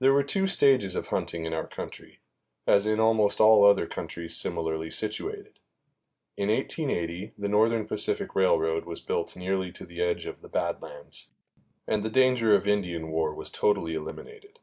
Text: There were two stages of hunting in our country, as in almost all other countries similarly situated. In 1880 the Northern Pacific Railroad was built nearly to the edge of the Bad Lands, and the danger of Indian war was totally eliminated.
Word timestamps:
There 0.00 0.12
were 0.12 0.24
two 0.24 0.48
stages 0.48 0.96
of 0.96 1.06
hunting 1.06 1.44
in 1.44 1.54
our 1.54 1.68
country, 1.68 2.18
as 2.66 2.88
in 2.88 2.98
almost 2.98 3.40
all 3.40 3.64
other 3.64 3.86
countries 3.86 4.36
similarly 4.36 4.90
situated. 4.90 5.60
In 6.36 6.48
1880 6.48 7.34
the 7.38 7.48
Northern 7.48 7.86
Pacific 7.86 8.34
Railroad 8.34 8.84
was 8.84 9.00
built 9.00 9.36
nearly 9.36 9.70
to 9.70 9.86
the 9.86 10.02
edge 10.02 10.26
of 10.26 10.40
the 10.40 10.48
Bad 10.48 10.82
Lands, 10.82 11.30
and 11.86 12.02
the 12.02 12.10
danger 12.10 12.52
of 12.56 12.66
Indian 12.66 13.12
war 13.12 13.32
was 13.32 13.48
totally 13.50 13.94
eliminated. 13.94 14.58